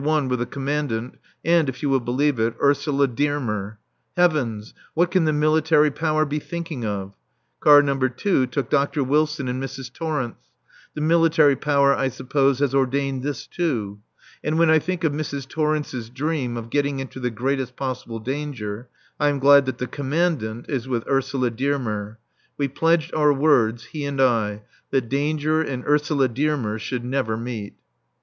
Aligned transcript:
1 0.03 0.27
with 0.29 0.39
the 0.39 0.47
Commandant 0.47 1.19
and, 1.45 1.69
if 1.69 1.83
you 1.83 1.87
will 1.91 1.99
believe 1.99 2.39
it, 2.39 2.55
Ursula 2.59 3.07
Dearmer. 3.07 3.77
Heavens! 4.17 4.73
What 4.95 5.11
can 5.11 5.25
the 5.25 5.31
Military 5.31 5.91
Power 5.91 6.25
be 6.25 6.39
thinking 6.39 6.83
of? 6.83 7.13
Car 7.59 7.83
No. 7.83 7.95
2 7.95 8.47
took 8.47 8.71
Dr. 8.71 9.03
Wilson 9.03 9.47
and 9.47 9.61
Mrs. 9.61 9.93
Torrence. 9.93 10.47
The 10.95 11.01
Military 11.01 11.55
Power, 11.55 11.93
I 11.95 12.07
suppose, 12.07 12.57
has 12.61 12.73
ordained 12.73 13.21
this 13.21 13.45
too. 13.45 13.99
And 14.43 14.57
when 14.57 14.71
I 14.71 14.79
think 14.79 15.03
of 15.03 15.13
Mrs. 15.13 15.47
Torrence's 15.47 16.09
dream 16.09 16.57
of 16.57 16.71
getting 16.71 16.99
into 16.99 17.19
the 17.19 17.29
greatest 17.29 17.75
possible 17.75 18.17
danger, 18.17 18.87
I 19.19 19.29
am 19.29 19.37
glad 19.37 19.67
that 19.67 19.77
the 19.77 19.85
Commandant 19.85 20.65
is 20.67 20.87
with 20.87 21.07
Ursula 21.07 21.51
Dearmer. 21.51 22.17
We 22.57 22.69
pledged 22.69 23.13
our 23.13 23.31
words, 23.31 23.83
he 23.85 24.05
and 24.05 24.19
I, 24.19 24.63
that 24.89 25.09
danger 25.09 25.61
and 25.61 25.85
Ursula 25.85 26.27
Dearmer 26.27 26.79
should 26.79 27.05
never 27.05 27.37
meet. 27.37 27.75